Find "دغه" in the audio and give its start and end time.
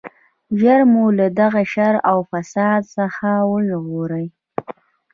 1.39-1.61